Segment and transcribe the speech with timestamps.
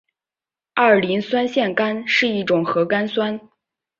[0.73, 3.39] 二磷酸腺苷是一种核苷酸。